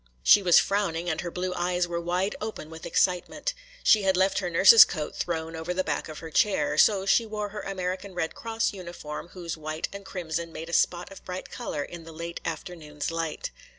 She 0.23 0.41
was 0.41 0.57
frowning 0.57 1.11
and 1.11 1.21
her 1.21 1.29
blue 1.29 1.53
eyes 1.53 1.87
were 1.87 2.01
wide 2.01 2.35
open 2.41 2.71
with 2.71 2.87
excitement. 2.87 3.53
She 3.83 4.01
had 4.01 4.17
left 4.17 4.39
her 4.39 4.49
nurse's 4.49 4.83
coat 4.83 5.15
thrown 5.15 5.55
over 5.55 5.75
the 5.75 5.83
back 5.83 6.09
of 6.09 6.17
her 6.25 6.31
chair. 6.31 6.75
So 6.79 7.05
she 7.05 7.23
wore 7.23 7.49
her 7.49 7.61
American 7.61 8.15
Red 8.15 8.33
Cross 8.33 8.73
uniform, 8.73 9.27
whose 9.33 9.57
white 9.57 9.89
and 9.93 10.03
crimson 10.03 10.51
made 10.51 10.69
a 10.69 10.73
spot 10.73 11.11
of 11.11 11.23
bright 11.23 11.51
color 11.51 11.83
in 11.83 12.03
the 12.03 12.11
late 12.13 12.41
afternoon's 12.43 13.11
light. 13.11 13.51